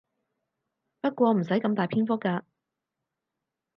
[1.01, 2.41] 不過唔使咁大篇幅㗎